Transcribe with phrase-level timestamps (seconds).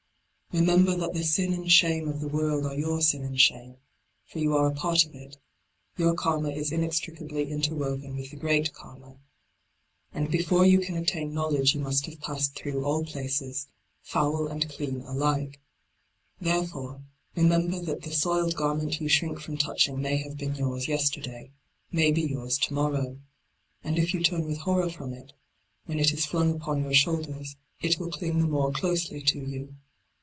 [0.53, 3.77] Remember that the sin and shame of the world are your sin and shame;
[4.25, 5.37] for you are a part of it;
[5.97, 9.15] your Karma is inextricably inter woven with the great Karma.
[10.11, 12.83] And before you cah attain knowledge you must have passed through.
[12.83, 13.69] all places,
[14.01, 15.61] foul and clean alike.
[16.41, 17.01] Thereifore,
[17.33, 21.49] remember that the soiled garment you shrink from touching may have been yours yesterday,
[21.93, 23.17] may be yours to morrow.
[23.85, 25.31] And if you turn with horror from it,
[25.85, 29.75] when it is flung upon your shoulders, it will cling the more closely to you.